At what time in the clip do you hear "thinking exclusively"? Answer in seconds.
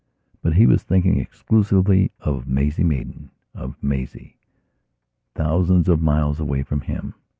0.81-2.11